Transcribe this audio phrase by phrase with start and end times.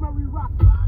[0.00, 0.79] Rosemary rock,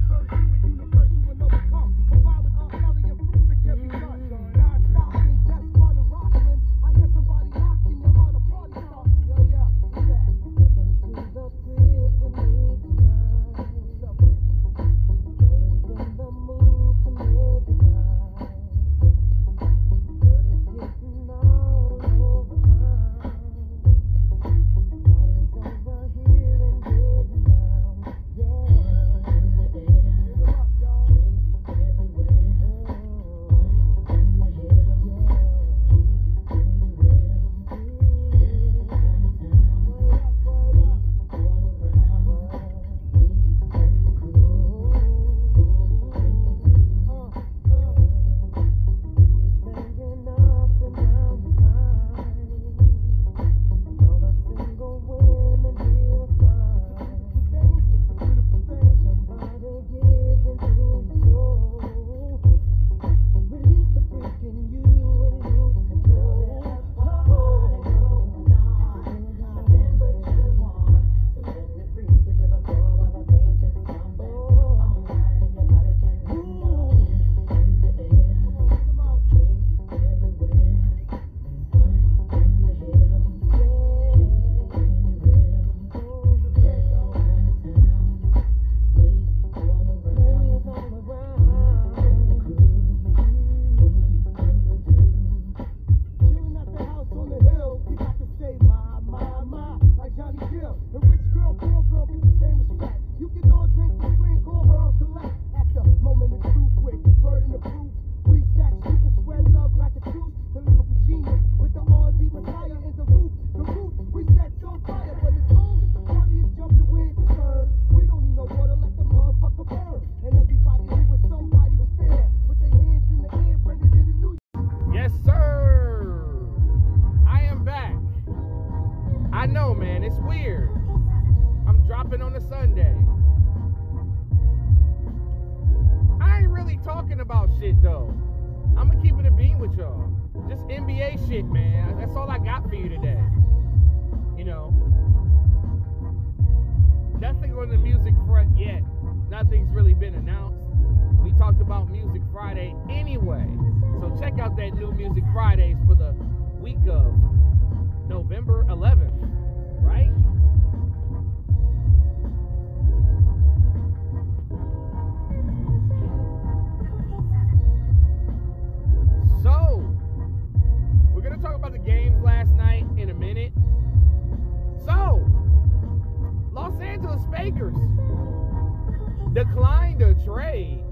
[179.32, 180.84] declined a trade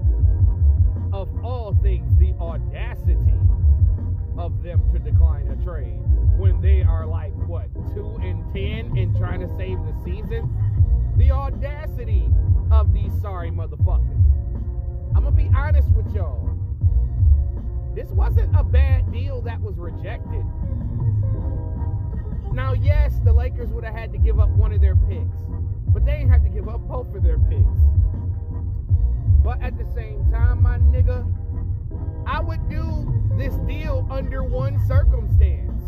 [1.13, 3.33] of all things the audacity
[4.37, 5.99] of them to decline a trade
[6.37, 10.49] when they are like what two and ten and trying to save the season?
[11.17, 12.29] The audacity
[12.71, 14.25] of these sorry motherfuckers.
[15.15, 16.49] I'm gonna be honest with y'all.
[17.93, 20.45] This wasn't a bad deal that was rejected.
[22.53, 25.37] Now yes the lakers would have had to give up one of their picks
[25.93, 27.81] but they didn't have to give up both of their picks
[29.43, 31.25] but at the same time, my nigga,
[32.27, 35.81] I would do this deal under one circumstance.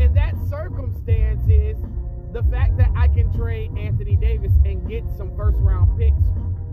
[0.00, 1.76] And that circumstance is
[2.32, 6.22] the fact that I can trade Anthony Davis and get some first round picks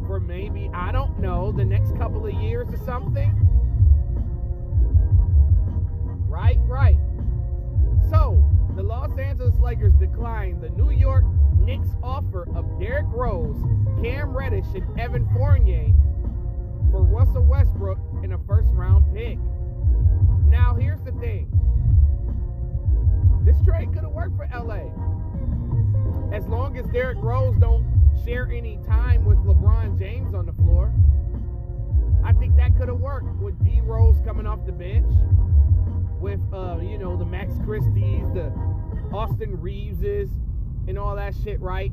[0.07, 3.31] for maybe, I don't know, the next couple of years or something.
[6.27, 6.97] Right, right.
[8.09, 8.43] So,
[8.81, 11.23] the Los Angeles Lakers declined the New York
[11.55, 13.61] Knicks offer of Derrick Rose,
[14.01, 15.93] Cam Reddish, and Evan Fournier
[16.89, 19.37] for Russell Westbrook in a first round pick.
[20.47, 21.47] Now, here's the thing
[23.45, 24.89] this trade could have worked for LA.
[26.35, 27.85] As long as Derrick Rose don't
[28.25, 30.91] share any time with LeBron James on the floor.
[32.23, 35.11] I think that could have worked with D Rose coming off the bench,
[36.19, 38.53] with uh, you know, the Max Christie's, the
[39.13, 40.29] Austin Reeveses,
[40.87, 41.91] and all that shit, right?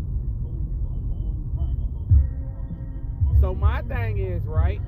[3.40, 4.80] So my thing is, right?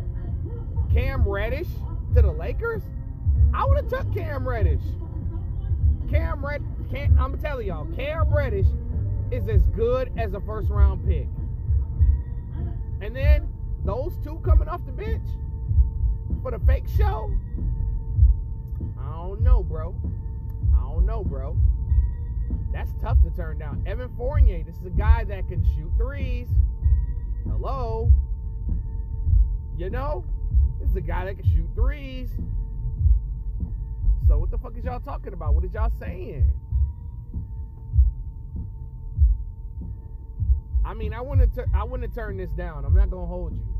[0.93, 1.69] Cam Reddish
[2.15, 2.83] to the Lakers?
[3.55, 4.83] I would have took Cam Reddish.
[6.11, 8.67] Cam Red, Cam, I'm telling y'all, Cam Reddish
[9.31, 11.29] is as good as a first round pick.
[13.01, 13.49] And then
[13.85, 15.29] those two coming off the bench
[16.43, 17.31] for the fake show.
[18.99, 19.95] I don't know, bro.
[20.77, 21.57] I don't know, bro.
[22.73, 23.83] That's tough to turn down.
[23.87, 26.49] Evan Fournier, this is a guy that can shoot threes.
[27.45, 28.13] Hello?
[29.77, 30.25] You know?
[30.79, 32.31] This is a guy that can shoot threes.
[34.27, 35.55] So what the fuck is y'all talking about?
[35.55, 36.51] What is y'all saying?
[40.85, 41.21] I mean, I
[41.55, 42.85] to I to turn this down.
[42.85, 43.71] I'm not gonna hold you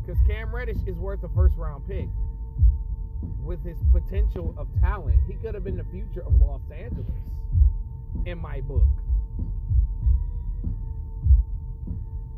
[0.00, 2.08] because Cam Reddish is worth a first round pick
[3.42, 5.18] with his potential of talent.
[5.26, 7.06] He could have been the future of Los Angeles
[8.26, 8.88] in my book.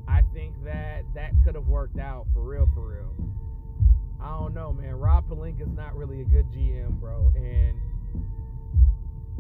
[0.09, 3.15] I think that that could have worked out for real, for real.
[4.21, 4.95] I don't know, man.
[4.95, 7.79] Rob Pelinka's not really a good GM, bro, and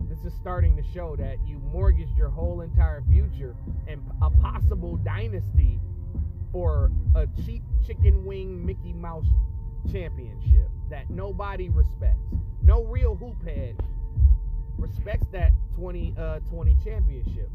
[0.08, 3.56] this is starting to show that you mortgaged your whole entire future
[3.88, 5.80] and a possible dynasty
[6.52, 9.26] for a cheap chicken wing Mickey Mouse
[9.90, 12.34] championship that nobody respects.
[12.62, 13.76] No real hoop head
[14.78, 17.50] respects that 20 uh 20 championship.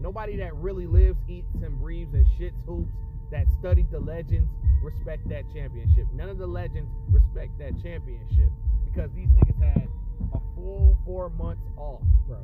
[0.00, 2.92] Nobody that really lives, eats, and breathes and shits hoops
[3.30, 4.50] that studied the legends
[4.82, 6.06] respect that championship.
[6.12, 8.50] None of the legends respect that championship
[8.84, 9.88] because these niggas had
[10.32, 12.38] a full four months off, bro.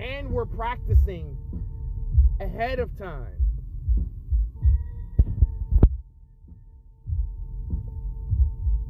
[0.00, 1.36] And we're practicing
[2.40, 3.41] ahead of time.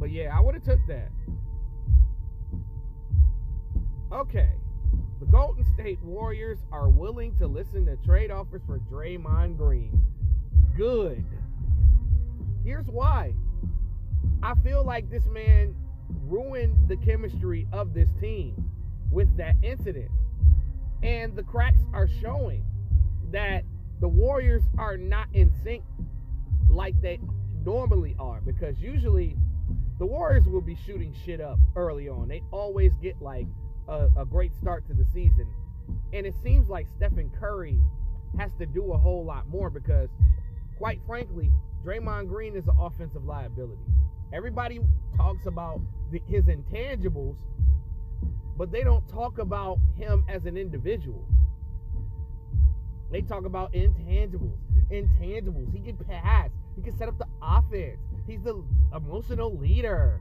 [0.02, 1.12] But yeah, I would have took that.
[4.10, 4.50] Okay.
[5.20, 10.02] The Golden State Warriors are willing to listen to trade offers for Draymond Green.
[10.76, 11.24] Good.
[12.64, 13.32] Here's why.
[14.42, 15.76] I feel like this man
[16.26, 18.68] ruined the chemistry of this team
[19.12, 20.10] with that incident.
[21.04, 22.64] And the cracks are showing
[23.30, 23.62] that
[24.00, 25.84] the Warriors are not in sync
[26.68, 27.20] like they
[27.64, 29.36] normally are because usually
[30.02, 32.26] the Warriors will be shooting shit up early on.
[32.26, 33.46] They always get like
[33.86, 35.46] a, a great start to the season.
[36.12, 37.78] And it seems like Stephen Curry
[38.36, 40.08] has to do a whole lot more because,
[40.76, 41.52] quite frankly,
[41.84, 43.84] Draymond Green is an offensive liability.
[44.32, 44.80] Everybody
[45.16, 47.36] talks about the, his intangibles,
[48.56, 51.24] but they don't talk about him as an individual.
[53.12, 54.58] They talk about intangibles.
[54.90, 55.72] Intangibles.
[55.72, 56.50] He can pass.
[56.74, 58.00] He can set up the offense.
[58.26, 58.62] He's the
[58.94, 60.20] emotional leader.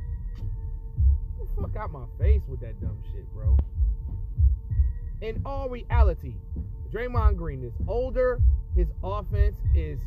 [1.38, 3.57] Get the fuck out my face with that dumb shit, bro.
[5.21, 6.36] In all reality,
[6.92, 8.39] Draymond Green is older.
[8.75, 10.00] His offense is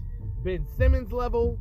[0.42, 1.58] Ben Simmons level.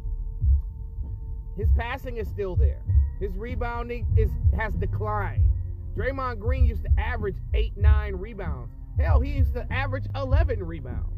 [1.56, 2.82] His passing is still there.
[3.20, 5.48] His rebounding is has declined.
[5.96, 8.74] Draymond Green used to average eight, nine rebounds.
[9.00, 11.14] Hell, he used to average 11 rebounds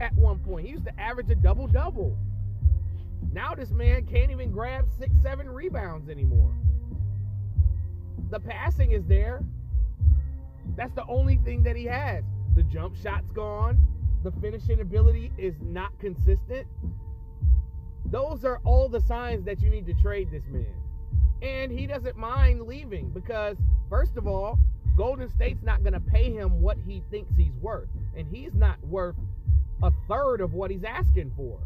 [0.00, 0.66] at one point.
[0.66, 2.16] He used to average a double double.
[3.32, 6.54] Now this man can't even grab six, seven rebounds anymore.
[8.30, 9.42] The passing is there.
[10.76, 12.24] That's the only thing that he has.
[12.54, 13.86] The jump shot's gone.
[14.22, 16.66] The finishing ability is not consistent.
[18.06, 20.74] Those are all the signs that you need to trade this man.
[21.42, 23.56] And he doesn't mind leaving because,
[23.88, 24.58] first of all,
[24.96, 27.88] Golden State's not going to pay him what he thinks he's worth.
[28.16, 29.16] And he's not worth
[29.82, 31.58] a third of what he's asking for.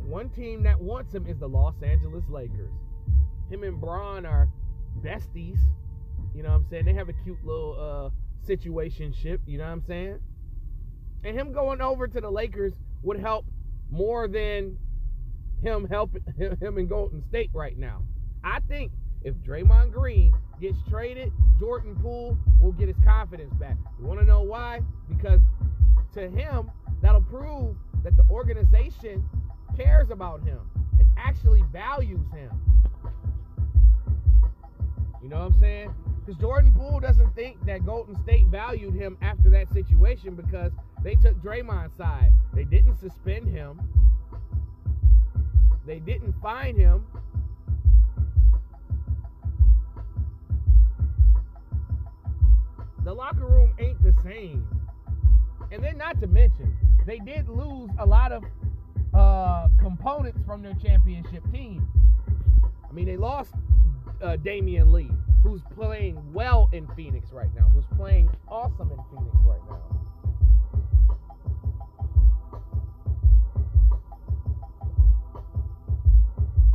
[0.00, 2.72] One team that wants him is the Los Angeles Lakers.
[3.50, 4.48] Him and Bron are
[5.00, 5.58] besties.
[6.34, 6.84] You know what I'm saying?
[6.86, 10.18] They have a cute little uh situation ship, you know what I'm saying?
[11.24, 13.46] And him going over to the Lakers would help
[13.90, 14.76] more than
[15.62, 18.02] him helping him in Golden State right now.
[18.42, 23.76] I think if Draymond Green gets traded, Jordan Poole will get his confidence back.
[24.00, 24.80] You want to know why?
[25.08, 25.40] Because
[26.14, 29.24] to him, that'll prove that the organization
[29.76, 30.60] cares about him
[30.98, 32.50] and actually values him.
[35.22, 35.94] You know what I'm saying?
[36.24, 41.14] Because Jordan Poole doesn't think that Golden State valued him after that situation because they
[41.14, 42.32] took Draymond's side.
[42.52, 43.80] They didn't suspend him.
[45.86, 47.06] They didn't fine him.
[53.04, 54.64] The locker room ain't the same.
[55.72, 58.44] And then not to mention, they did lose a lot of
[59.14, 61.86] uh, components from their championship team.
[62.88, 63.54] I mean, they lost
[64.22, 65.10] uh, Damion Lee,
[65.42, 70.02] who's playing well in Phoenix right now, who's playing awesome in Phoenix right now.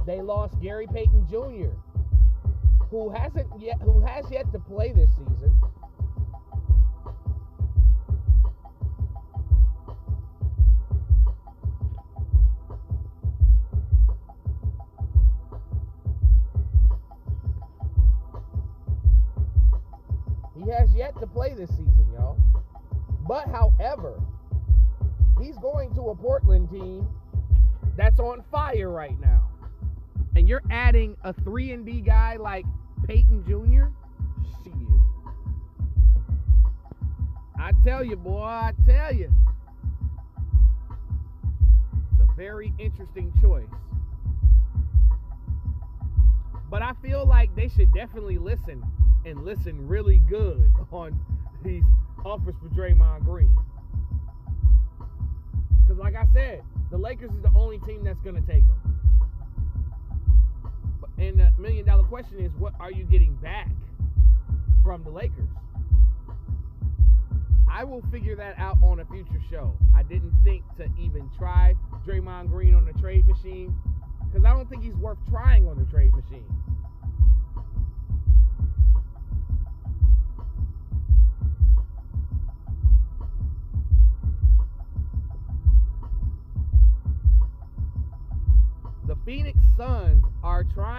[0.06, 1.76] They lost Gary Payton Jr.,
[2.90, 5.54] who hasn't yet, who has yet to play this season.
[31.28, 32.66] A 3 and D guy like
[33.06, 33.88] Payton Jr.
[34.64, 34.74] Shit.
[37.60, 39.30] I tell you, boy, I tell you.
[42.14, 43.68] It's a very interesting choice.
[46.72, 48.82] But I feel like they should definitely listen
[49.26, 51.20] and listen really good on
[51.62, 51.84] these
[52.24, 53.54] offers for Draymond Green.
[55.82, 58.77] Because, like I said, the Lakers is the only team that's going to take him.
[61.18, 63.70] And the million dollar question is what are you getting back
[64.84, 65.50] from the Lakers?
[67.70, 69.76] I will figure that out on a future show.
[69.96, 73.76] I didn't think to even try Draymond Green on the trade machine
[74.26, 76.46] because I don't think he's worth trying on the trade machine.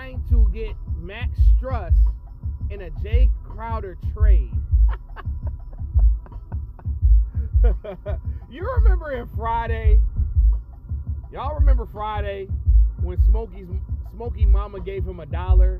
[0.08, 1.92] Trying to get Max Strus
[2.70, 4.54] in a Jae Crowder trade.
[8.50, 10.00] you remember in Friday?
[11.30, 12.48] Y'all remember Friday
[13.02, 13.68] when Smokey's
[14.10, 15.78] Smokey Mama gave him a dollar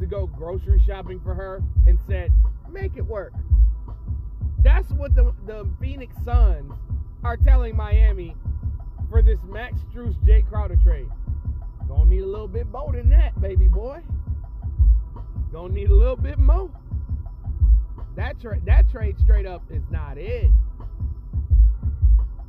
[0.00, 2.32] to go grocery shopping for her and said,
[2.68, 3.34] "Make it work."
[4.64, 6.72] That's what the the Phoenix Suns
[7.22, 8.34] are telling Miami
[9.08, 11.06] for this Max Strus Jae Crowder trade.
[11.94, 14.00] Gonna need a little bit more than that, baby boy.
[15.52, 16.68] Gonna need a little bit more.
[18.16, 20.50] That trade that trade straight up is not it.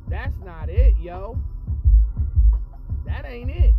[0.08, 1.38] That's not it, yo.
[3.06, 3.74] That ain't it.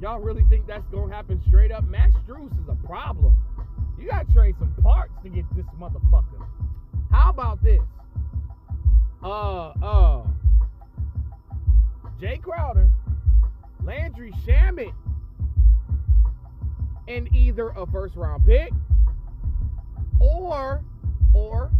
[0.00, 1.84] Y'all really think that's gonna happen straight up?
[1.84, 3.34] Max Strus is a problem.
[3.98, 6.46] You gotta trade some parts to get this motherfucker.
[7.10, 7.80] How about this?
[9.22, 10.26] Uh, uh,
[12.20, 12.90] Jae Crowder,
[13.84, 14.92] Landry Shamet,
[17.06, 18.72] and either a first round pick
[20.20, 20.82] or
[21.34, 21.70] or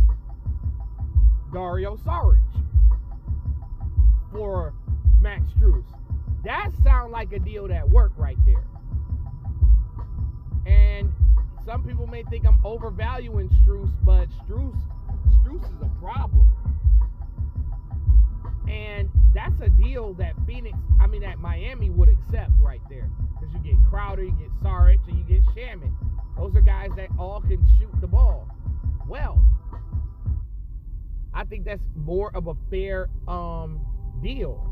[1.53, 2.39] Dario Saric
[4.31, 4.75] for
[5.21, 5.85] Max Strus.
[6.45, 8.65] That sounds like a deal that worked right there.
[10.67, 11.13] And
[11.65, 14.77] some people may think I'm overvaluing Strus, but Strus
[15.45, 16.47] Strus is a problem.
[18.69, 23.11] And that's a deal that Phoenix, I mean that Miami would accept right there.
[23.35, 25.93] Because you get Crowder, you get Saric, and you get Shamet.
[26.37, 28.49] Those are guys that all can shoot the ball
[29.09, 29.41] well.
[31.33, 33.81] I think that's more of a fair um,
[34.23, 34.71] deal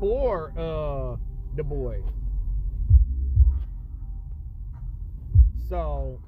[0.00, 1.16] for uh,
[1.56, 2.02] the boys.
[5.68, 6.20] So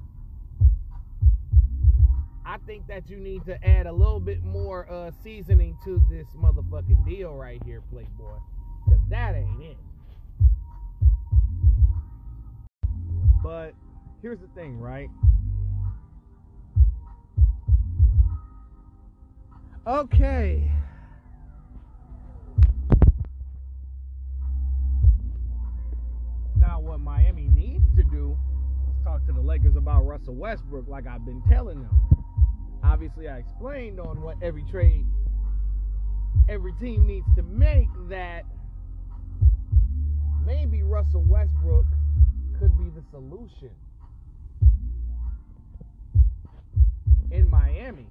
[2.45, 6.27] I think that you need to add a little bit more uh, seasoning to this
[6.35, 8.37] motherfucking deal right here, Playboy.
[8.89, 9.77] Cause that ain't it.
[13.41, 13.73] But
[14.21, 15.09] here's the thing, right?
[19.87, 20.71] Okay.
[26.57, 28.37] Now, what Miami needs to do
[28.89, 32.12] is talk to the Lakers about Russell Westbrook, like I've been telling them.
[32.83, 35.05] Obviously, I explained on what every trade
[36.49, 38.43] every team needs to make that
[40.45, 41.85] maybe Russell Westbrook
[42.59, 43.69] could be the solution
[47.31, 48.07] in Miami.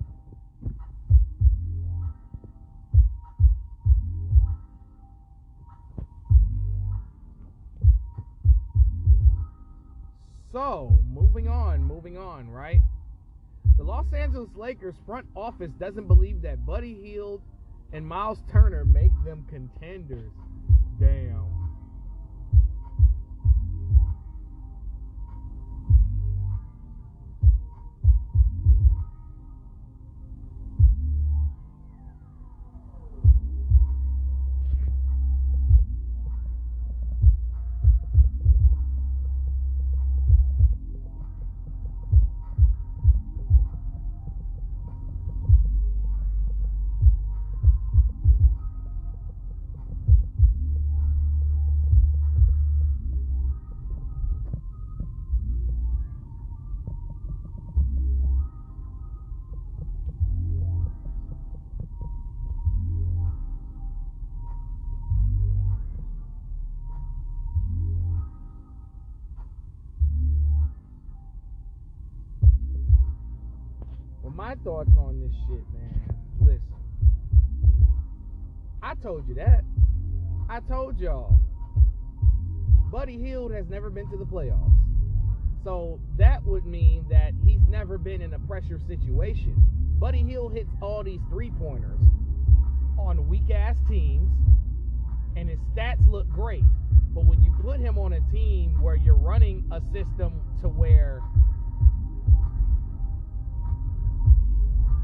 [10.52, 12.82] So, moving on, moving on, right?
[13.76, 17.42] The Los Angeles Lakers front office doesn't believe that Buddy Hield
[17.92, 20.32] and Myles Turner make them contenders.
[21.00, 21.51] Damn.
[75.32, 76.16] This shit, man.
[76.40, 76.60] Listen,
[78.82, 79.64] I told you that.
[80.48, 81.38] I told y'all.
[82.90, 84.70] Buddy Hield has never been to the playoffs.
[85.64, 89.54] So that would mean that he's never been in a pressure situation.
[89.98, 92.00] Buddy Hield hits all these three pointers
[92.98, 94.30] on weak ass teams,
[95.36, 96.64] and his stats look great.
[97.14, 101.22] But when you put him on a team where you're running a system to where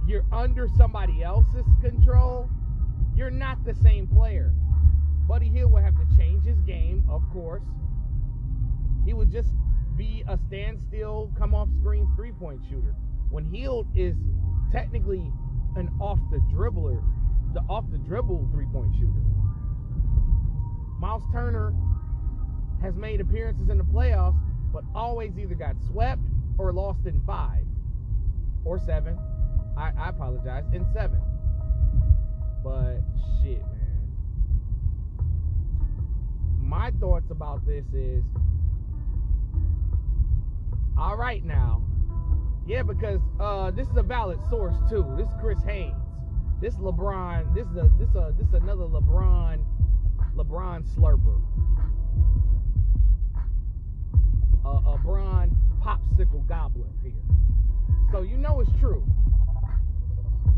[0.09, 2.49] you're under somebody else's control,
[3.15, 4.55] you're not the same player.
[5.29, 7.63] Buddy Hield will have to change his game, of course.
[9.05, 9.53] He would just
[9.97, 12.95] be a standstill, come off screen three point shooter.
[13.31, 14.17] When Hield is
[14.73, 15.31] technically
[15.77, 17.03] an off the dribbler,
[17.53, 19.13] the off the dribble three point shooter.
[20.99, 21.75] Myles Turner
[22.81, 24.41] has made appearances in the playoffs,
[24.73, 26.23] but always either got swept
[26.57, 27.67] or lost in five
[28.65, 29.19] or seven.
[29.79, 31.23] I, I apologize, in seven.
[32.65, 32.99] But
[33.41, 34.09] shit, man.
[36.61, 38.25] My thoughts about this is
[40.99, 41.85] all right now.
[42.67, 45.07] Yeah, because uh, this is a valid source too.
[45.17, 45.95] This is Chris Haynes.
[46.61, 47.55] This LeBron.
[47.55, 49.65] This is a this a this is another LeBron
[50.39, 51.41] LeBron slurper.
[54.65, 57.13] A, Bron popsicle gobbler here.
[58.13, 59.03] So you know it's true.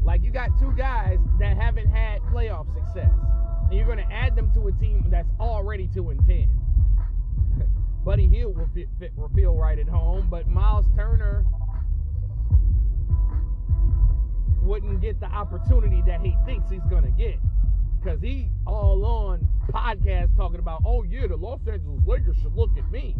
[0.04, 3.10] Like you got two guys that haven't had playoff success,
[3.68, 6.48] and you're going to add them to a team that's already two and ten.
[8.04, 11.44] Buddy Hield will fit, fit, will feel right at home, but Myles Turner
[14.62, 17.38] wouldn't get the opportunity that he thinks he's going to get
[18.00, 22.70] because he all on podcast talking about, oh yeah, the Los Angeles Lakers should look
[22.78, 23.14] at me.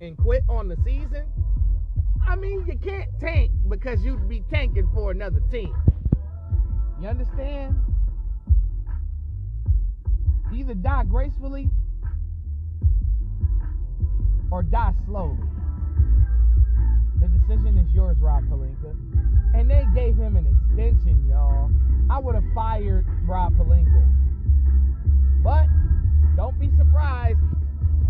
[0.00, 1.24] And quit on the season.
[2.26, 5.74] I mean, you can't tank because you'd be tanking for another team.
[7.00, 7.76] You understand?
[10.54, 11.70] Either die gracefully
[14.50, 15.38] or die slowly.
[17.20, 18.94] The decision is yours, Rob Pelinka.
[19.54, 21.70] And they gave him an extension, y'all.
[22.10, 24.06] I would have fired Rob Pelinka.
[25.42, 25.66] But
[26.36, 27.38] don't be surprised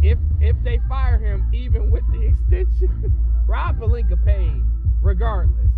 [0.03, 3.13] if if they fire him even with the extension.
[3.47, 4.63] Rob Pelinka paid
[5.03, 5.71] regardless.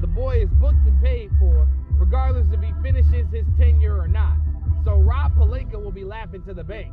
[0.00, 4.36] The boy is booked and paid for, regardless if he finishes his tenure or not.
[4.84, 6.92] So Rob Pelinka will be laughing to the bank,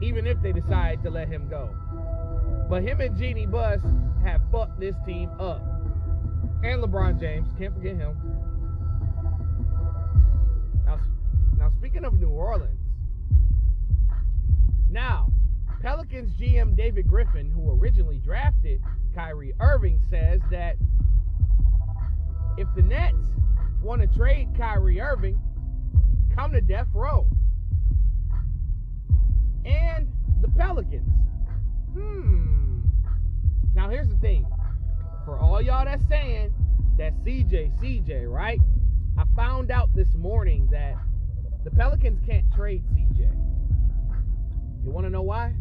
[0.00, 1.70] even if they decide to let him go.
[2.68, 3.80] But him and Jeanie Buss
[4.24, 5.62] have fucked this team up.
[6.62, 8.16] And LeBron James, can't forget him.
[10.84, 11.00] Now,
[11.58, 12.78] now speaking of New Orleans,
[14.96, 15.30] now
[15.82, 18.80] Pelicans GM David Griffin, who originally drafted
[19.14, 20.76] Kyrie Irving, says that
[22.56, 23.18] if the Nets
[23.82, 25.38] want to trade Kyrie Irving,
[26.34, 27.26] come to death row.
[29.66, 31.12] And the Pelicans
[31.92, 32.80] hmm.
[33.74, 34.46] Now here's the thing.
[35.26, 36.54] For all y'all that's saying
[36.96, 38.60] that CJ, CJ, right?
[39.18, 40.94] I found out this morning that
[41.64, 43.45] the Pelicans can't trade CJ.
[44.86, 45.52] You want to know why?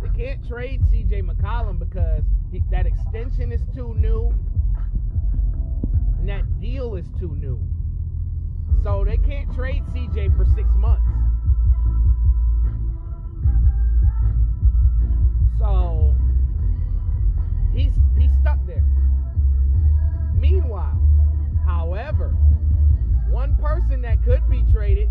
[0.00, 4.32] They can't trade CJ McCollum because he, that extension is too new
[6.20, 7.60] and that deal is too new.
[8.84, 11.08] So they can't trade CJ for six months.
[15.58, 16.14] So
[17.74, 18.84] he's he's stuck there.
[20.36, 21.02] Meanwhile,
[21.64, 22.32] however,
[23.30, 25.08] one person that could be traded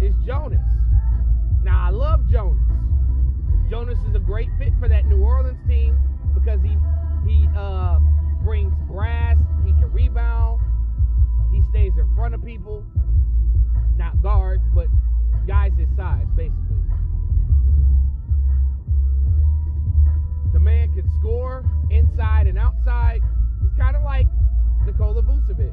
[0.00, 0.60] is Jonas.
[1.62, 2.62] Now, I love Jonas.
[3.70, 5.96] Jonas is a great fit for that New Orleans team
[6.34, 6.76] because he
[7.26, 8.00] he uh,
[8.42, 10.60] brings brass, he can rebound,
[11.52, 12.84] he stays in front of people,
[13.96, 14.88] not guards, but
[15.46, 16.58] guys his size, basically.
[20.52, 23.20] The man can score inside and outside.
[23.60, 24.26] He's kind of like
[24.84, 25.72] Nikola Vucevic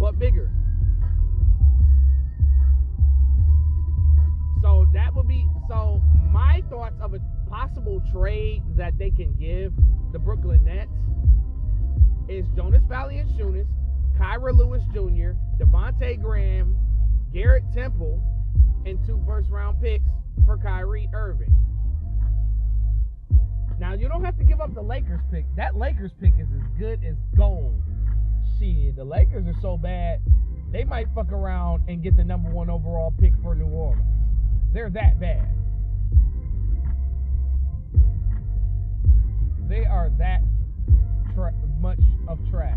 [0.00, 0.50] but bigger.
[4.62, 9.72] So that would be so my thoughts of a possible trade that they can give
[10.12, 10.90] the Brooklyn Nets
[12.28, 13.66] is Jonas Valley and Valanciunas,
[14.18, 16.76] Kira Lewis Jr., Devonte Graham,
[17.32, 18.22] Garrett Temple,
[18.86, 20.04] and two first round picks
[20.46, 21.54] for Kyrie Irving.
[23.78, 25.44] Now you don't have to give up the Lakers pick.
[25.56, 27.82] That Lakers pick is as good as gold.
[28.60, 30.20] The Lakers are so bad,
[30.70, 34.04] they might fuck around and get the number one overall pick for New Orleans.
[34.74, 35.48] They're that bad.
[39.66, 40.42] They are that
[41.34, 42.76] tra- much of trash.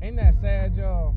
[0.00, 1.14] Ain't that sad, y'all?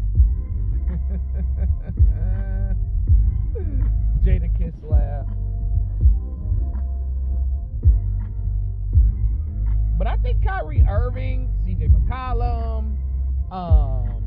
[4.25, 5.25] Jadakiss laugh.
[10.01, 12.97] But I think Kyrie Irving, CJ McCollum,
[13.51, 14.23] um,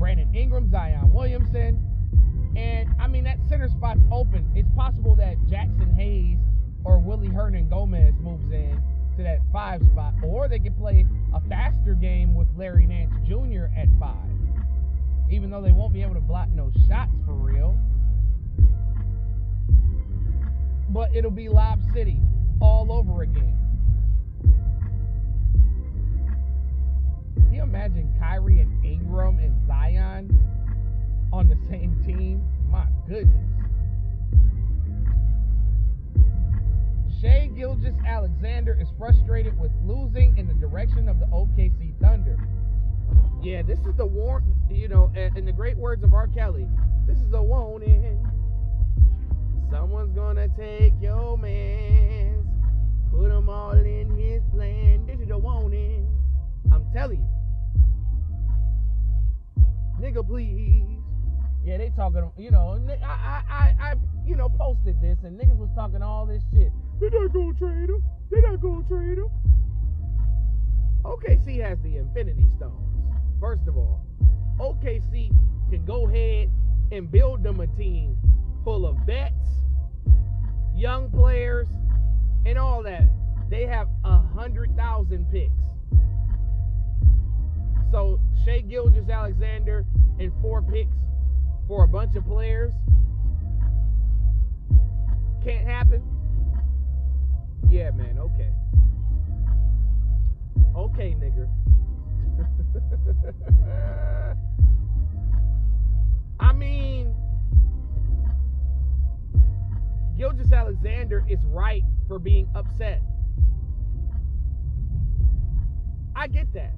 [0.00, 1.80] Brandon Ingram, Zion Williamson,
[2.56, 4.50] and I mean that center spot's open.
[4.56, 6.38] It's possible that Jaxson Hayes
[6.82, 8.82] or Willy Hernangomez moves in
[9.16, 13.66] to that five spot, or they could play a faster game with Larry Nance Jr.
[13.78, 14.28] at five.
[15.30, 17.78] Even though they won't be able to block no shots for real.
[20.88, 22.18] But it'll be Lob City
[22.60, 23.61] all over again.
[27.34, 30.30] Can you imagine Kyrie and Ingram and Zion
[31.32, 32.46] on the same team?
[32.68, 33.48] My goodness.
[37.20, 42.36] Shea Gilgis Alexander is frustrated with losing in the direction of the OKC Thunder.
[43.40, 44.54] Yeah, this is the warn.
[44.68, 46.26] You know, in the great words of R.
[46.26, 46.66] Kelly,
[47.06, 48.18] this is a warning.
[49.70, 52.46] Someone's gonna take your man's,
[53.10, 55.06] put them all in his plan.
[55.06, 56.11] This is a warning.
[56.70, 57.32] I'm telling you
[60.02, 60.82] nigga, please.
[61.64, 63.94] Yeah, they talking, you know, I, I, I, I,
[64.26, 66.72] you know, posted this, and niggas was talking all this shit.
[67.00, 68.02] They're not gonna trade him.
[68.30, 69.28] They're not gonna trade him.
[71.04, 73.14] OKC has the Infinity Stones.
[73.40, 74.04] First of all,
[74.58, 75.30] OKC
[75.70, 76.50] can go ahead
[76.90, 78.16] and build them a team
[78.64, 79.34] full of vets,
[80.74, 81.68] young players,
[82.44, 83.08] and all that.
[83.50, 85.71] They have a hundred thousand picks.
[87.92, 89.84] So Shai Gilgeous-Alexander
[90.18, 90.96] and four picks
[91.68, 92.72] for a bunch of players
[95.44, 96.02] can't happen.
[97.68, 98.16] Yeah, man.
[98.18, 98.48] Okay.
[100.74, 101.50] Okay, nigger.
[106.40, 107.14] I mean,
[110.16, 113.02] Gilgeous-Alexander is right for being upset.
[116.16, 116.72] I get that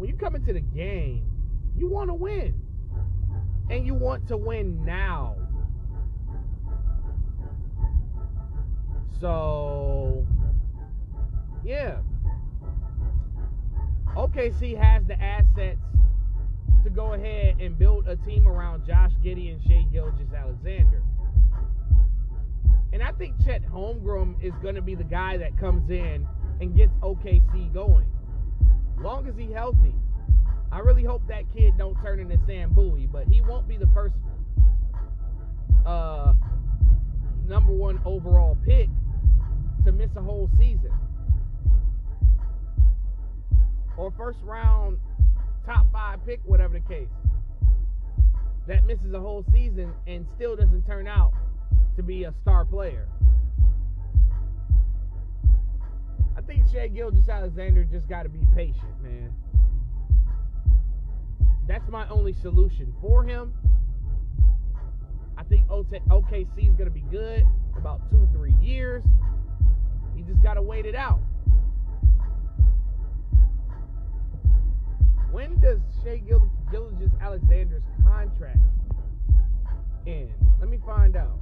[0.00, 1.26] when you come into the game,
[1.76, 2.54] you want to win.
[3.68, 5.36] And you want to win now.
[9.20, 10.26] So,
[11.62, 11.98] yeah.
[14.16, 15.82] OKC has the assets
[16.82, 21.02] to go ahead and build a team around Josh Giddey and Shai Gilgeous-Alexander.
[22.94, 26.26] And I think Chet Holmgren is going to be the guy that comes in
[26.58, 28.06] and gets OKC going
[29.00, 29.94] long as he healthy.
[30.72, 33.88] I really hope that kid don't turn into Sam Bowie, but he won't be the
[33.94, 34.14] first
[35.84, 36.32] uh,
[37.46, 38.88] number one overall pick
[39.84, 40.92] to miss a whole season.
[43.96, 44.98] Or first round
[45.66, 47.08] top five pick, whatever the case.
[48.66, 51.32] That misses a whole season and still doesn't turn out
[51.96, 53.08] to be a star player.
[56.40, 59.30] I think Shai Gilgeous-Alexander just got to be patient, man.
[61.68, 63.52] That's my only solution for him.
[65.36, 69.04] I think OKC is going to be good about two, three years.
[70.16, 71.20] He just got to wait it out.
[75.30, 78.60] When does Shea Gilgis Alexander's contract
[80.06, 80.32] end?
[80.58, 81.38] Let me find out.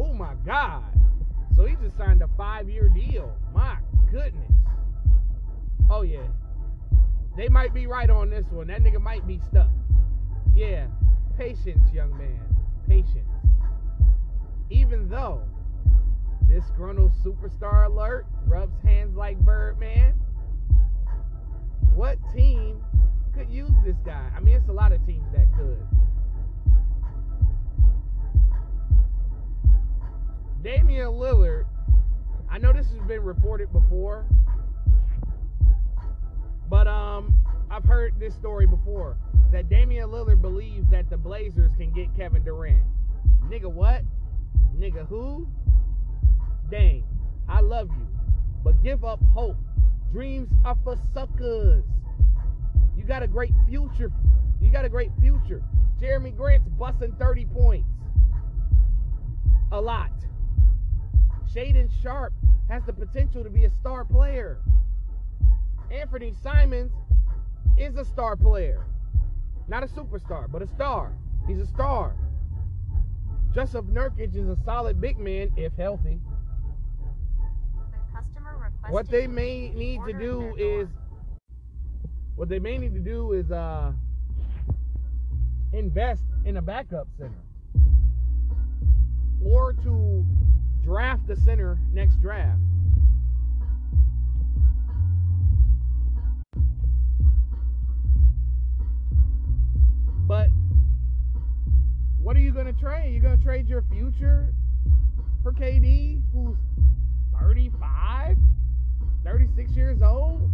[0.00, 0.82] Oh my God.
[1.54, 3.36] So he just signed a five year deal.
[3.52, 3.76] My
[4.10, 4.52] goodness.
[5.90, 6.26] Oh, yeah.
[7.36, 8.68] They might be right on this one.
[8.68, 9.68] That nigga might be stuck.
[10.54, 10.86] Yeah.
[11.36, 12.40] Patience, young man.
[12.88, 13.28] Patience.
[14.70, 15.42] Even though
[16.48, 20.14] this disgruntled superstar alert rubs hands like Birdman,
[21.94, 22.82] what team
[23.34, 24.30] could use this guy?
[24.34, 25.86] I mean, it's a lot of teams that could.
[30.62, 31.64] Damian Lillard,
[32.50, 34.26] I know this has been reported before,
[36.68, 37.34] but um,
[37.70, 39.16] I've heard this story before
[39.52, 42.82] that Damian Lillard believes that the Blazers can get Kevin Durant.
[43.46, 44.02] Nigga, what?
[44.76, 45.48] Nigga, who?
[46.70, 47.04] Dame,
[47.48, 48.06] I love you,
[48.62, 49.56] but give up hope.
[50.12, 51.84] Dreams are for suckers.
[52.96, 54.12] You got a great future.
[54.60, 55.62] You got a great future.
[56.00, 57.88] Jerami Grant's busting 30 points.
[59.72, 60.10] A lot.
[61.54, 62.32] Shaedon Sharpe
[62.68, 64.58] has the potential to be a star player.
[65.90, 66.92] Anthony Simons
[67.76, 68.84] is a star player.
[69.66, 71.12] Not a superstar, but a star.
[71.48, 72.14] He's a star.
[73.52, 76.20] Joseph Nurkic is a solid big man if healthy.
[78.34, 80.88] The What they may need to do is
[82.36, 83.92] what they may need to do is uh
[85.72, 87.34] invest in a backup center.
[89.44, 90.24] Or to
[90.82, 92.58] draft the center next draft.
[100.26, 100.48] But
[102.20, 103.12] what are you going to trade?
[103.12, 104.54] You're going to trade your future
[105.42, 106.56] for KD, who's
[107.40, 108.36] 35,
[109.24, 110.50] 36 years old?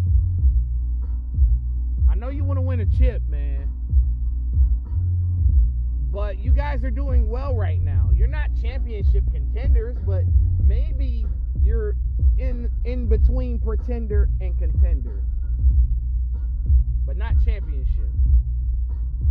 [2.11, 3.76] I know you want to win a chip, man.
[6.39, 8.11] You guys are doing well right now.
[8.15, 10.25] You're not championship contenders, but
[10.63, 11.27] maybe
[11.63, 11.97] you're
[12.39, 15.23] in in between pretender and contender.
[17.07, 18.11] But not championship.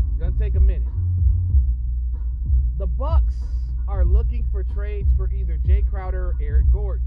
[0.09, 0.87] It's gonna take a minute.
[2.77, 3.35] The Bucks
[3.87, 7.05] are looking for trades for either Jae Crowder or Eric Gordon.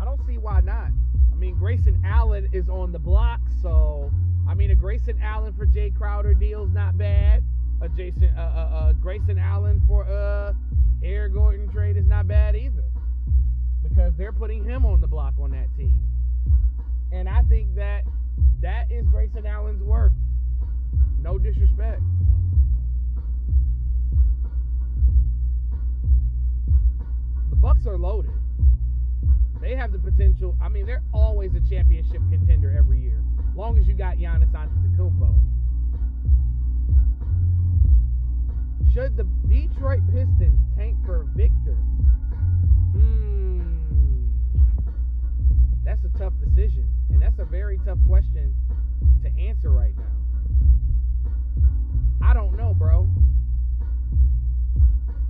[0.00, 0.90] I don't see why not.
[1.32, 4.10] I mean, Grayson Allen is on the block, so
[4.48, 7.42] I mean, a Grayson Allen for Jae Crowder deal's not bad.
[7.80, 10.52] A Jason, uh, uh, uh, Grayson Allen for uh,
[11.02, 12.84] Eric Gordon trade is not bad either,
[13.82, 16.00] because they're putting him on the block on that team,
[17.12, 18.04] and I think that
[18.62, 20.12] that is Grayson Allen's worth.
[21.20, 22.00] No disrespect.
[27.50, 28.30] The Bucks are loaded.
[29.60, 30.56] They have the potential.
[30.62, 33.20] I mean, they're always a championship contender every year,
[33.56, 35.34] long as you got Giannis Antetokounmpo.
[38.92, 41.76] Should the Detroit Pistons tank for Victor?
[42.92, 43.62] Hmm,
[45.84, 48.54] that's a tough decision, and that's a very tough question
[49.22, 50.04] to answer right now.
[52.24, 53.08] I don't know, bro.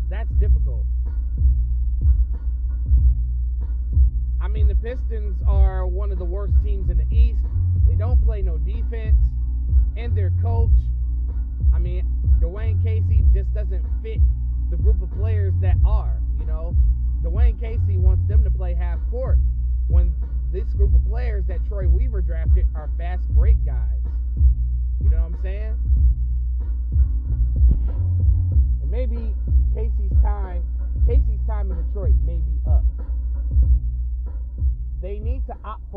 [0.09, 0.85] That's difficult.
[4.45, 7.41] I mean, the Pistons are one of the worst teams in the East.
[7.89, 9.17] They don't play no defense,
[9.97, 10.69] and their coach,
[11.75, 12.05] I mean,
[12.41, 14.19] Dwane Casey just doesn't fit
[14.71, 16.21] the group of players that are.
[16.39, 16.77] You know,
[17.23, 19.39] Dwane Casey wants them to play half court
[19.89, 20.13] when
[20.53, 23.64] this group of players that Troy Weaver drafted are fast break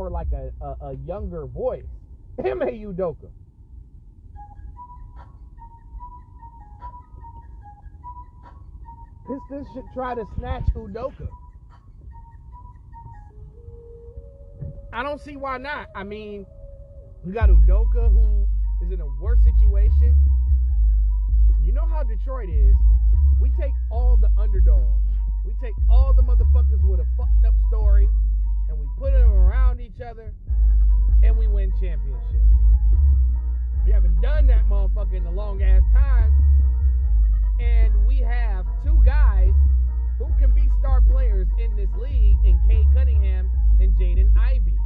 [0.09, 1.85] like a, a, a younger voice.
[2.39, 3.29] Ime Udoka.
[9.27, 11.27] Pistons should try to snatch Udoka.
[14.93, 15.87] I don't see why not.
[15.95, 16.45] I mean,
[17.25, 18.47] you got Udoka who
[18.85, 20.15] is in a worse situation.
[21.61, 22.75] You know how Detroit is.
[23.41, 25.03] We take all the underdogs.
[25.45, 28.07] We take all the motherfuckers with a fucked up story
[28.69, 30.33] and we put them around each other
[31.23, 32.47] and we win championships.
[33.85, 36.33] We haven't done that motherfucker in a long ass time.
[37.59, 39.53] And we have two guys
[40.19, 43.49] who can be star players in this league in Cade Cunningham
[43.79, 44.77] and Jaden Ivey.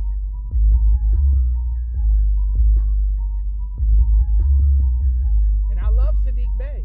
[5.72, 6.84] And I love Saddiq Bey.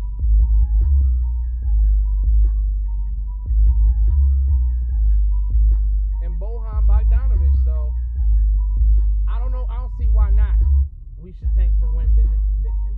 [6.39, 7.55] Bojan Bogdanovic.
[7.65, 7.93] So
[9.29, 9.67] I don't know.
[9.71, 10.57] I don't see why not.
[11.19, 12.29] We should tank for Win Ben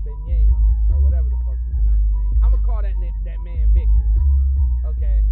[0.04, 0.58] Benyama
[0.90, 2.42] or whatever the fuck you pronounce his name.
[2.42, 4.08] I'm gonna call that that man Victor.
[4.84, 5.22] Okay,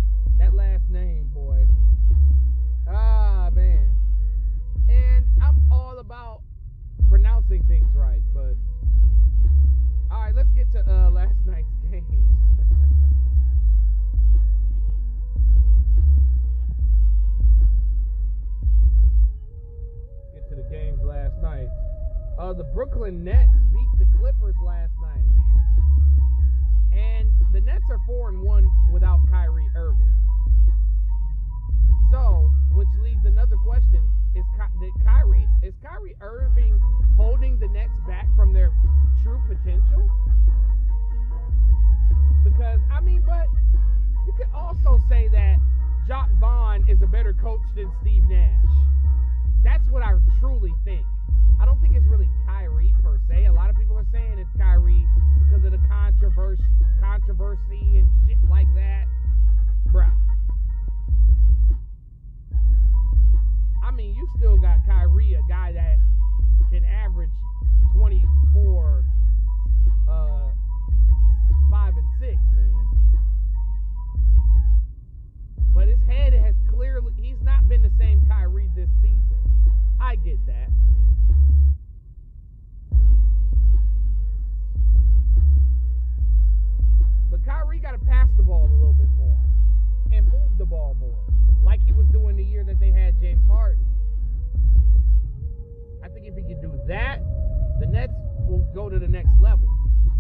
[97.81, 98.13] the Nets
[98.49, 99.69] will go to the next level.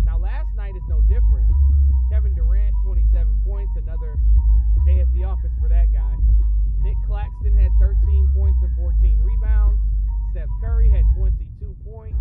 [0.04, 1.46] Now, last night is no different.
[2.10, 4.16] Kevin Durant, 27 points, another
[4.84, 6.14] day at the office for that guy.
[6.82, 9.80] Nic Claxton had 13 points and 14 rebounds.
[10.30, 12.18] Steph Curry had 22 points.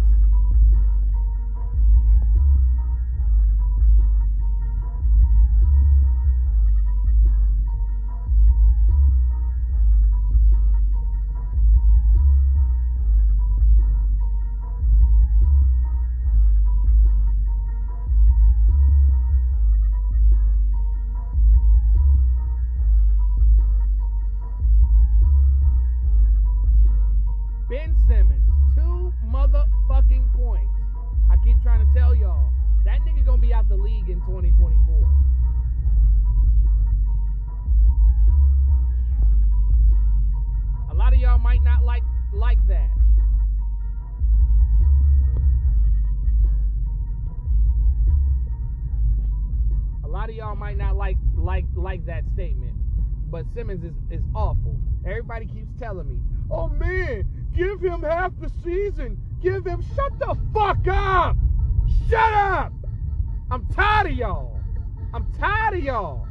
[59.41, 61.38] Give him shut the fuck up.
[62.10, 62.74] Shut up.
[63.52, 64.60] I'm tired of y'all.
[65.13, 66.28] I'm tired of y'all.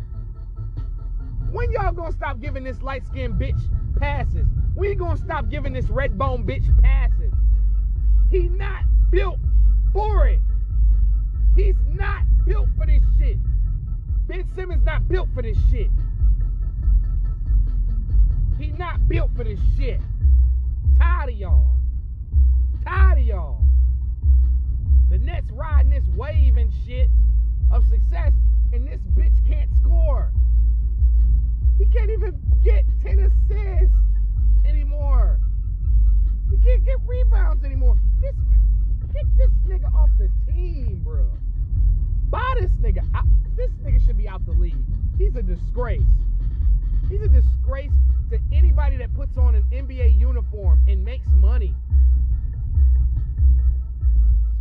[1.52, 3.60] When y'all gonna stop giving this light skinned bitch
[3.98, 4.46] passes?
[4.74, 7.32] We gonna stop giving this red bone bitch passes?
[8.30, 9.38] He not built
[9.92, 10.40] for it.
[11.54, 13.38] He's not built for this shit.
[14.26, 15.90] Ben Simmons not built for this shit.
[18.58, 20.00] He not built for this shit.
[20.98, 21.73] Tired of y'all.
[22.84, 23.60] Tired of y'all.
[25.10, 27.08] The Nets riding this wave and shit
[27.70, 28.32] of success,
[28.72, 30.30] and this bitch can't score.
[31.78, 33.96] He can't even get 10 assists
[34.66, 35.40] anymore.
[36.50, 37.98] He can't get rebounds anymore.
[38.20, 38.34] This
[39.12, 41.26] kick this nigga off the team, bro.
[42.30, 43.02] Buy this nigga.
[43.14, 43.24] out.
[43.56, 44.76] This nigga should be out the league.
[45.16, 46.02] He's a disgrace.
[47.08, 47.92] He's a disgrace
[48.30, 51.74] to anybody that puts on an NBA uniform and makes money.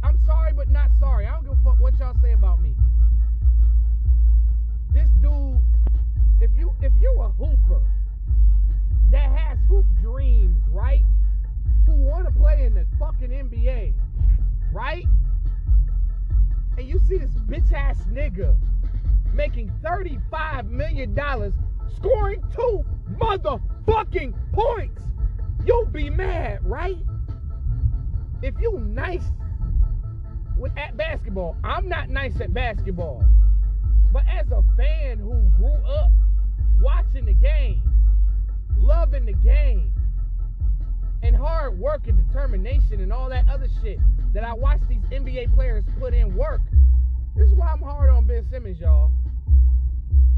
[0.04, 1.26] I'm sorry, but not sorry.
[1.26, 2.76] I don't give a fuck what y'all say about me.
[4.94, 5.62] This dude,
[6.42, 7.82] if you if you a hooper
[9.12, 11.04] that has hoop dreams, right?
[11.86, 13.94] Who want to play in the fucking NBA,
[14.74, 15.06] right?
[16.78, 18.56] And you see this bitch ass nigga
[19.34, 21.16] making $35 million
[21.96, 22.84] scoring two
[23.20, 25.02] motherfucking points.
[25.66, 26.98] You'll be mad, right?
[28.42, 29.24] If you nice
[30.58, 33.24] with at basketball, I'm not nice at basketball.
[34.12, 36.12] But as a fan who grew up
[36.80, 37.82] watching the game,
[38.78, 39.92] loving the game,
[41.24, 43.98] and hard work and determination and all that other shit
[44.34, 46.62] that I watch these NBA players put in work,
[47.36, 49.12] this is why I'm hard on Ben Simmons, y'all.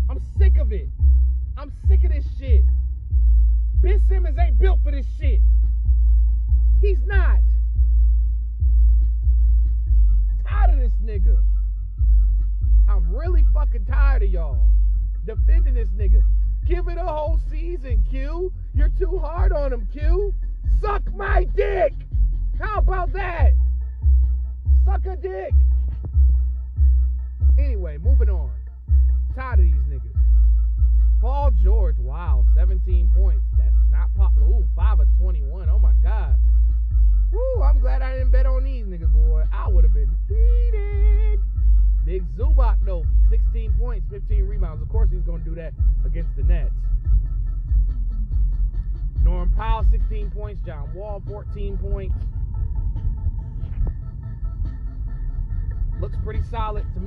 [0.10, 0.88] I'm sick of it.
[1.58, 2.64] I'm sick of this shit.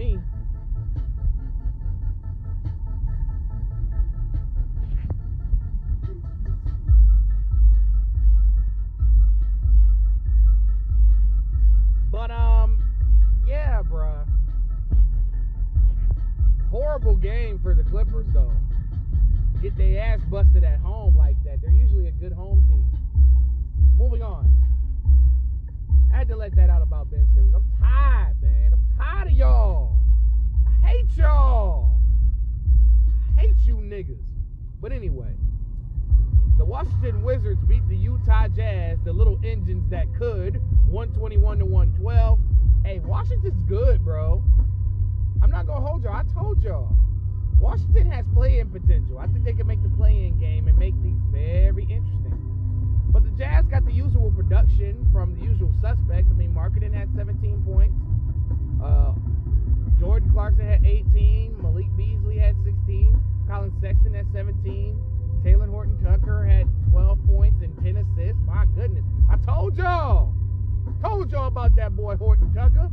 [0.09, 0.38] Me.
[37.39, 40.61] Wizards beat the Utah Jazz, the little engines that could,
[40.91, 42.39] 121 to 112.
[42.85, 44.43] Hey, Washington's good, bro.
[45.41, 46.15] I'm not gonna hold y'all.
[46.15, 46.97] I told y'all.
[47.61, 49.19] Washington has play-in potential.
[49.19, 53.07] I think they can make the play-in game and make these very interesting.
[53.13, 56.27] But the Jazz got the usual production from the usual suspects.
[56.33, 56.88] I mean, Markkanen
[71.49, 72.91] about that boy Horton Tucker.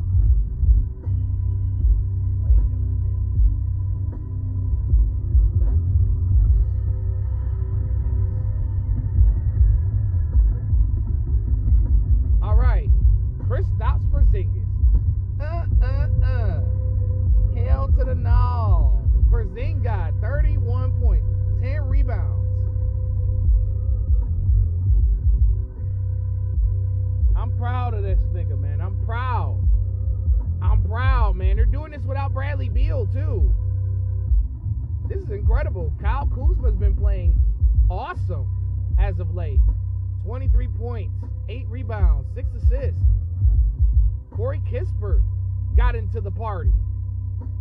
[46.25, 46.73] The party.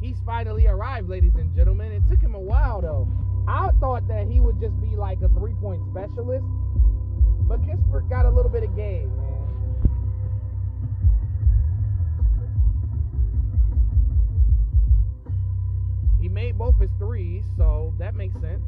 [0.00, 1.92] He's finally arrived, ladies and gentlemen.
[1.92, 3.06] It took him a while, though.
[3.46, 6.46] I thought that he would just be like a three point specialist,
[7.46, 9.30] but Kispert got a little bit of game, man.
[16.22, 18.64] He made both his threes, so that makes sense.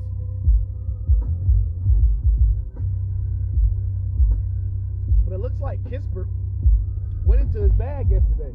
[5.25, 6.29] But it looks like Kispert
[7.25, 8.53] went into his bag yesterday.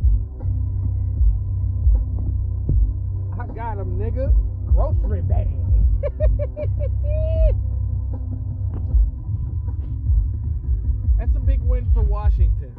[3.41, 4.31] I got him, nigga.
[4.67, 5.49] Grocery bag.
[11.17, 12.75] That's a big win for Washington.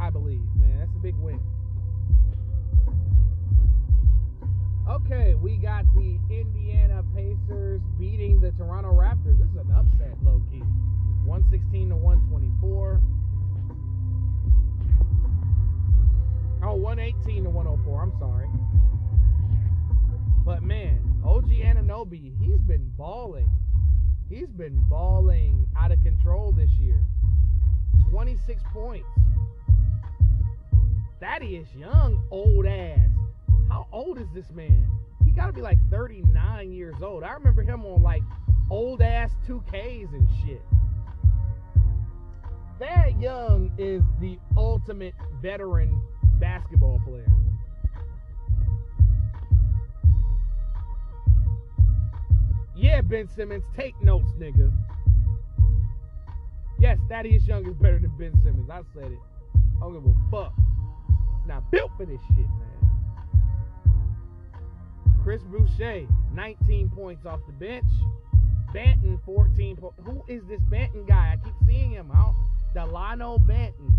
[0.00, 0.78] I believe, man.
[0.78, 1.38] That's a big win.
[4.88, 9.36] Okay, we got the Indiana Pacers beating the Toronto Raptors.
[9.36, 10.62] This is an upset, low key.
[11.26, 13.02] 116 to 124.
[16.62, 18.02] Oh, 118 to 104.
[18.02, 18.48] I'm sorry.
[20.48, 23.50] But man, OG Anunoby, he's been balling.
[24.30, 27.04] He's been balling out of control this year.
[28.08, 29.06] 26 points.
[31.20, 33.10] Thaddeus Young, old ass.
[33.68, 34.90] How old is this man?
[35.22, 37.24] He got to be like 39 years old.
[37.24, 38.22] I remember him on like
[38.70, 40.62] old ass 2Ks and shit.
[42.78, 46.00] Thad Young is the ultimate veteran
[46.40, 47.30] basketball player.
[52.78, 54.72] Yeah, Ben Simmons, take notes, nigga.
[56.78, 58.70] Yes, Thaddeus Young is better than Ben Simmons.
[58.70, 59.18] I said it.
[59.78, 60.52] I don't give a fuck.
[61.44, 62.78] Not built for this shit, man.
[65.24, 67.84] Chris Boucher, 19 points off the bench.
[68.72, 69.98] Banton, 14 points.
[70.04, 71.34] Who is this Banton guy?
[71.36, 72.36] I keep seeing him out.
[72.74, 73.92] Delano Banton.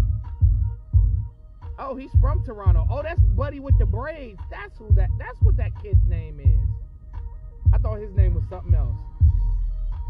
[1.78, 2.88] Oh, he's from Toronto.
[2.90, 4.40] Oh, that's Buddy with the braids.
[4.50, 5.10] That's who that.
[5.20, 6.89] That's what that kid's name is.
[7.74, 8.96] I thought his name was something else.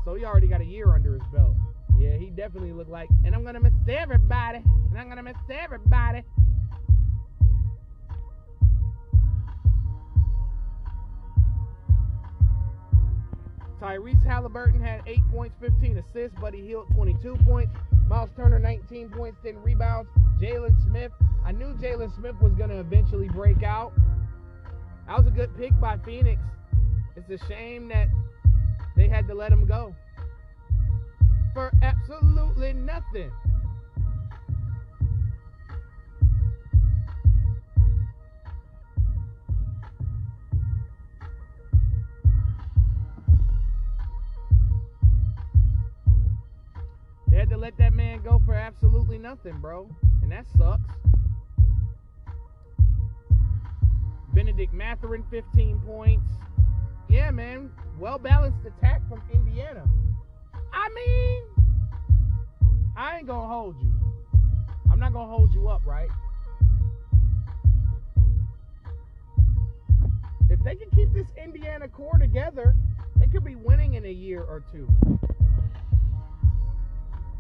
[0.06, 1.56] So he already got a year under his belt.
[1.98, 3.10] Yeah, he definitely looked like.
[3.26, 4.60] And I'm gonna miss everybody.
[4.90, 6.24] And I'm gonna miss everybody.
[13.82, 16.38] Tyrese Halliburton had 8 points, 15 assists.
[16.40, 17.74] Buddy Hield, 22 points.
[18.08, 20.10] Myles Turner, 19 points, 10 rebounds.
[20.42, 21.12] Jalen Smith.
[21.46, 23.94] I knew Jalen Smith was going to eventually break out.
[25.08, 26.42] That was a good pick by Phoenix.
[27.28, 28.08] It's a shame that
[28.96, 29.94] they had to let him go
[31.54, 33.30] for absolutely nothing.
[47.28, 49.90] They had to let that man go for absolutely nothing, bro.
[50.22, 50.96] And that sucks.
[54.34, 56.32] Bennedict Mathurin, 15 points.
[57.10, 57.72] Yeah, man.
[58.00, 59.84] Well balanced attack from Indiana.
[60.72, 61.44] I mean,
[62.96, 63.92] I ain't gonna hold you.
[64.92, 66.10] I'm not gonna hold you up, right?
[70.50, 72.76] If they can keep this Indiana core together,
[73.16, 74.88] they could be winning in a year or two.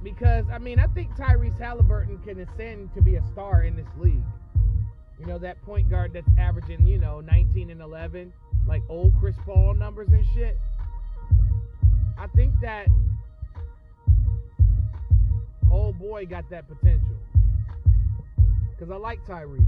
[0.03, 3.87] Because I mean, I think Tyrese Halliburton can ascend to be a star in this
[3.97, 4.23] league.
[5.19, 8.31] You know, that point guard that's averaging, you know, 19 and 11,
[8.69, 10.55] like old Chris Paul numbers and shit.
[12.19, 12.87] I think that
[15.71, 17.17] old boy got that potential.
[18.69, 19.65] Because I like Tyrese.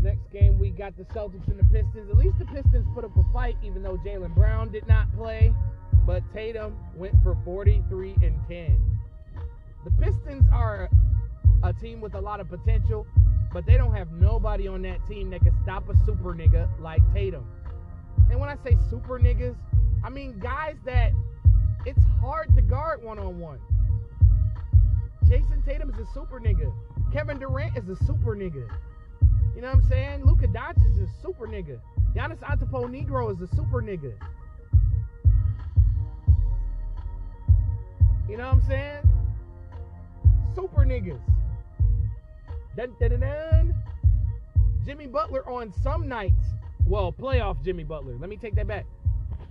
[0.00, 2.08] Next game, we got the Celtics and the Pistons.
[2.08, 5.52] At least the Pistons put up a fight, even though Jaylen Brown did not play.
[6.06, 8.95] But Tatum went for 43 and 10.
[9.86, 10.90] The Pistons are
[11.62, 13.06] a team with a lot of potential,
[13.52, 17.00] but they don't have nobody on that team that can stop a super nigga like
[17.14, 17.46] Tatum.
[18.28, 19.54] And when I say super niggas,
[20.02, 21.12] I mean guys that
[21.84, 23.60] it's hard to guard one on one.
[25.24, 26.72] Jayson Tatum is a super nigga.
[27.12, 28.68] Kevin Durant is a super nigga.
[29.54, 30.24] You know what I'm saying?
[30.24, 31.78] Luka Doncic is a super nigga.
[32.12, 34.14] Giannis Antetokounmpo is a super nigga.
[38.28, 39.25] You know what I'm saying?
[40.56, 41.20] Super niggas.
[42.78, 43.74] Dun, dun, dun.
[44.86, 46.46] Jimmy Butler on some nights.
[46.86, 48.16] Well, playoff Jimmy Butler.
[48.18, 48.86] Let me take that back.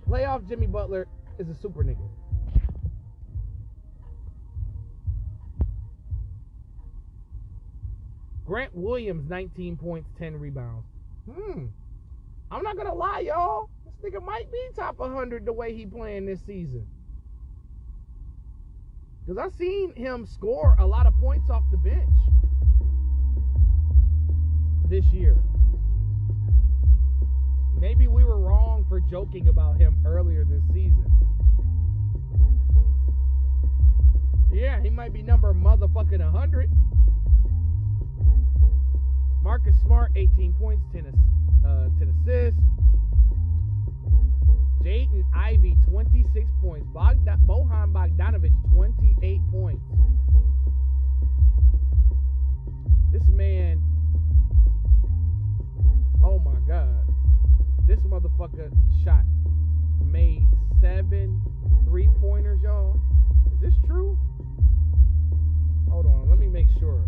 [0.08, 1.06] Playoff Jimmy Butler
[1.38, 2.08] is a super nigga.
[8.44, 10.86] Grant Williams, 19 points, 10 rebounds.
[11.32, 11.66] Hmm.
[12.50, 13.70] I'm not gonna lie, y'all.
[13.84, 16.84] This nigga might be top 100 the way he playing this season.
[19.26, 22.08] Because I've seen him score a lot of points off the bench
[24.88, 25.36] this year.
[27.80, 31.04] Maybe we were wrong for joking about him earlier this season.
[34.52, 36.70] Yeah, he might be number motherfucking 100.
[39.42, 41.06] Marcus Smart, 18 points, 10,
[41.66, 42.60] uh, 10 assists.
[44.86, 46.86] Jaden Ivey, 26 points.
[46.94, 49.82] Bogdan, Bojan Bogdanovic, 28 points.
[53.10, 53.82] This man,
[56.22, 57.02] oh my God.
[57.88, 58.70] This motherfucker
[59.02, 59.24] shot,
[60.04, 60.46] made
[60.80, 61.42] seven
[61.84, 63.00] three pointers, y'all.
[63.54, 64.16] Is this true?
[65.90, 67.02] Hold on, let me make sure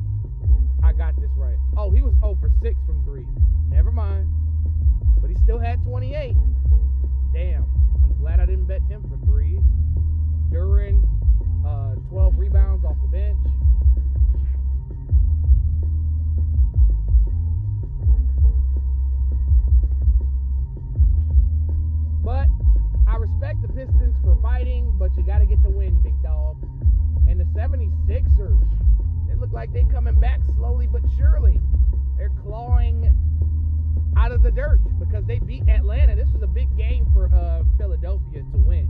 [0.82, 1.58] I got this right.
[1.76, 3.24] Oh, he was 0 for 6 from 3.
[3.68, 4.26] Never mind.
[5.20, 6.34] But he still had 28.
[7.32, 7.66] Damn.
[8.02, 9.60] I'm glad I didn't bet him for threes.
[10.50, 11.04] Duren,
[11.64, 13.38] uh, 12 rebounds off the bench.
[22.24, 22.48] But
[23.06, 26.56] I respect the Pistons for fighting, but you got to get the win, big dog.
[27.28, 28.62] And the 76ers,
[29.28, 31.60] they look like they're coming back slowly but surely.
[32.16, 33.14] They're clawing
[34.16, 36.14] out of the dirt because they beat Atlanta.
[36.14, 38.88] This was a big game for uh, Philadelphia to win.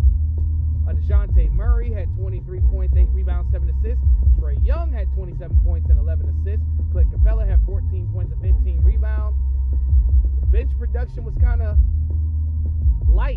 [0.89, 4.05] Uh, Dejounte Murray had 23 points, 8 rebounds, 7 assists.
[4.41, 6.65] Trae Young had 27 points and 11 assists.
[6.93, 9.39] Clint Capela had 14 points and 15 rebounds.
[10.41, 11.77] The bench production was kind of
[13.09, 13.37] light.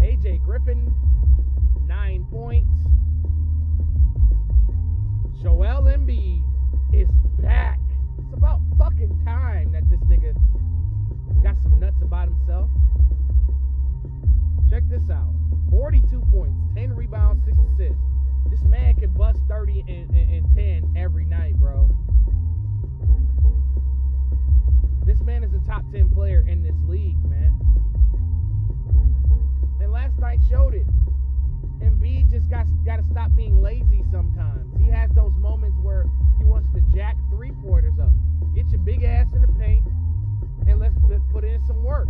[0.00, 0.94] AJ Griffin,
[1.86, 2.70] 9 points.
[5.42, 6.42] Joel Embiid
[6.92, 7.08] is
[7.40, 7.78] back.
[8.18, 10.34] It's about fucking time that this nigga
[11.42, 12.68] got some nuts about himself.
[14.70, 15.32] Check this out
[15.70, 18.02] 42 points, 10 rebounds, 6 assists.
[18.50, 21.90] This man can bust 30 and, and, and 10 every night, bro.
[25.04, 27.52] This man is a top 10 player in this league, man.
[29.80, 30.86] And last night showed it.
[31.80, 34.74] Embiid just got got to stop being lazy sometimes.
[34.78, 36.06] He has those moments where
[36.38, 38.10] he wants to jack three pointers up.
[41.36, 42.08] Put in some work.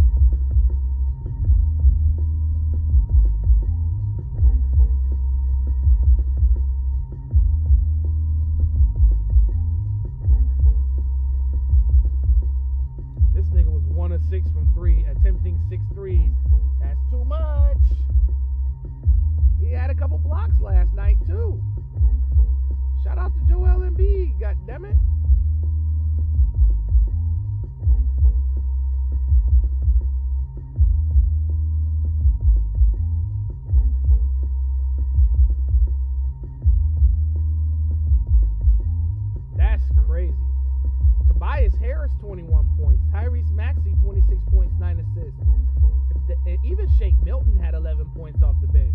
[47.24, 48.85] Milton had 11 points off the bench.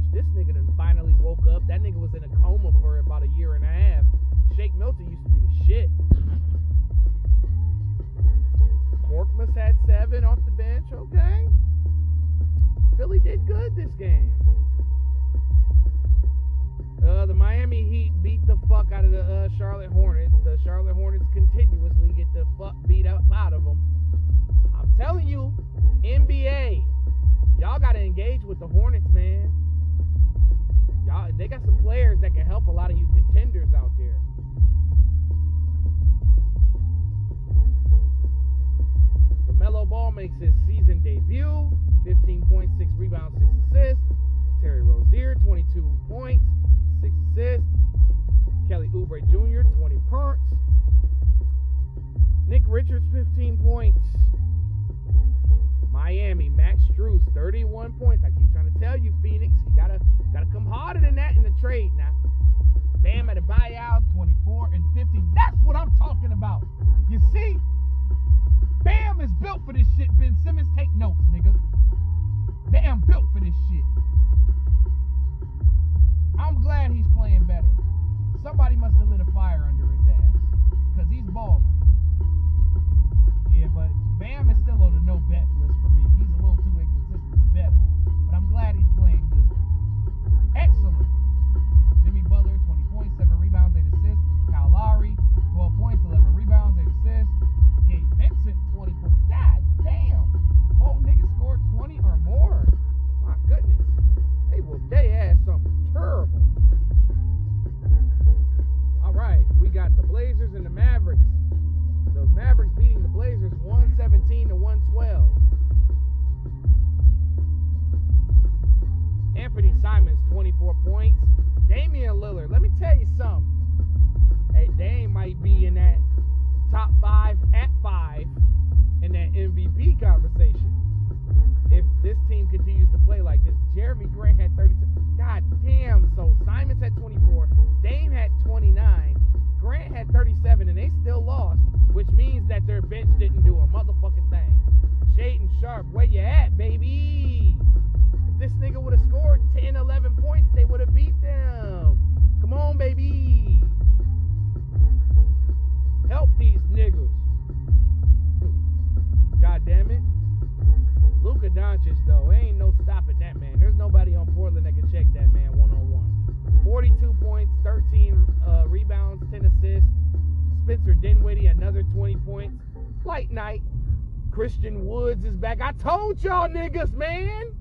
[176.12, 177.54] told y'all niggas, man.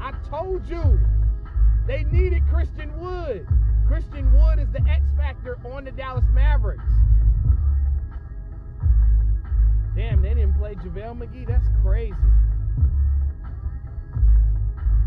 [0.00, 1.00] I told you.
[1.86, 3.48] They needed Christian Wood.
[3.86, 6.84] Christian Wood is the X factor on the Dallas Mavericks.
[9.96, 11.46] Damn, they didn't play JaVale McGee.
[11.46, 12.14] That's crazy.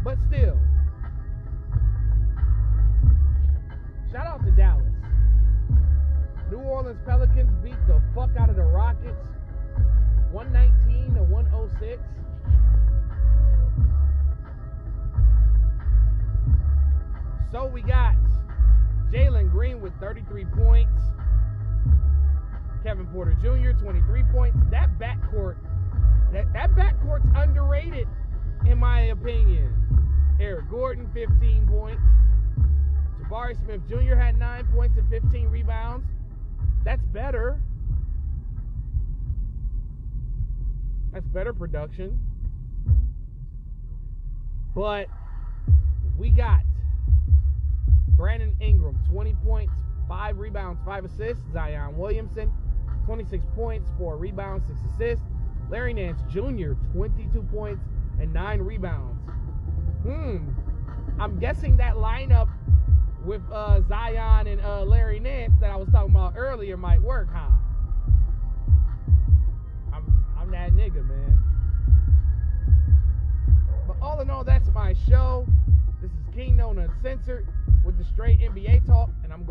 [0.03, 0.59] But still,
[4.11, 4.87] shout out to Dallas.
[6.49, 9.30] New Orleans Pelicans beat the fuck out of the Rockets.
[10.31, 12.01] 119 to 106.
[17.51, 18.15] So we got
[19.11, 21.01] Jalen Green with 33 points.
[22.81, 24.57] Kevin Porter Jr., 23 points.
[24.71, 25.57] That backcourt,
[26.31, 28.07] that, that backcourt's underrated,
[28.65, 29.73] in my opinion.
[30.39, 32.01] Eric Gordon, 15 points.
[33.21, 34.15] Jabari Smith Jr.
[34.15, 36.07] had 9 points and 15 rebounds.
[36.85, 37.59] That's better
[41.11, 42.19] That's better production.
[44.73, 45.07] But
[46.17, 46.61] we got
[48.09, 49.73] Brandon Ingram, 20 points,
[50.07, 51.43] 5 rebounds, 5 assists.
[51.51, 52.51] Zion Williamson,
[53.05, 55.25] 26 points, 4 rebounds, 6 assists.
[55.69, 57.83] Larry Nance Jr., 22 points
[58.19, 59.19] and 9 rebounds.
[60.03, 60.37] Hmm.
[61.19, 62.49] I'm guessing that lineup
[63.25, 67.29] with uh, Zion and uh, Larry Nance that I was talking about earlier might work,
[67.31, 67.49] huh?
[70.51, 71.43] That nigga, man.
[73.87, 75.47] But all in all, that's my show.
[76.01, 77.47] This is Kingknown Uncensored
[77.85, 79.45] with the straight NBA talk, and I'm